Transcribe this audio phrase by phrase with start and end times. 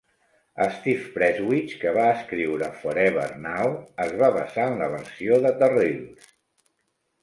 [0.77, 3.71] Steve Prestwich, que va escriure "Forever Now",
[4.09, 6.39] es va basar en la versió de The Reels.